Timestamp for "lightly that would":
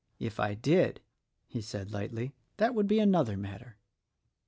1.91-2.87